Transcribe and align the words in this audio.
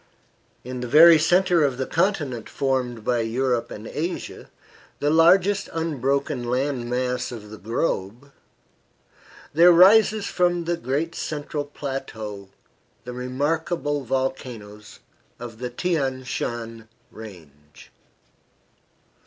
In 0.63 0.79
the 0.79 0.87
very 0.87 1.19
centre 1.19 1.63
of 1.63 1.77
the 1.77 1.85
continent 1.85 2.49
formed 2.49 3.03
by 3.05 3.19
Europe 3.19 3.69
and 3.69 3.85
Asia, 3.85 4.49
the 4.99 5.11
largest 5.11 5.69
unbroken 5.73 6.43
land 6.43 6.89
mass 6.89 7.31
of 7.31 7.51
the 7.51 7.57
globe, 7.59 8.31
there 9.53 9.71
rises 9.71 10.25
from 10.25 10.63
the 10.63 10.75
great 10.75 11.13
central 11.13 11.65
plateau 11.65 12.49
the 13.03 13.13
remarkable 13.13 14.03
volcanoes 14.03 15.01
of 15.39 15.59
the 15.59 15.69
Thian 15.69 16.23
Shan 16.25 16.89
Range. 17.11 17.91